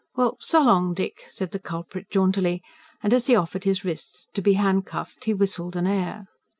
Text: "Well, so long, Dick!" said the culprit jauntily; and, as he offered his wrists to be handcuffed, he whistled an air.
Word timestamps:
"Well, 0.15 0.37
so 0.39 0.63
long, 0.63 0.95
Dick!" 0.95 1.25
said 1.27 1.51
the 1.51 1.59
culprit 1.59 2.09
jauntily; 2.09 2.63
and, 3.03 3.13
as 3.13 3.27
he 3.27 3.35
offered 3.35 3.65
his 3.65 3.85
wrists 3.85 4.27
to 4.33 4.41
be 4.41 4.53
handcuffed, 4.53 5.25
he 5.25 5.33
whistled 5.35 5.75
an 5.75 5.85
air. 5.85 6.25